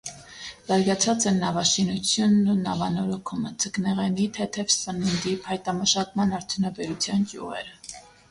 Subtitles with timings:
[0.67, 8.03] Զարգացած են նավաշինութիւնն ու նավանորոգումը, ձկնեղենի, թեթեւ, սննդի, փայտամշակման արդյունաբերութեան ճիւղերը։